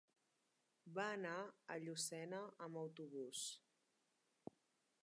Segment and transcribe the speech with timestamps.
[0.99, 1.35] Va anar
[1.75, 3.45] a Llucena amb autobús.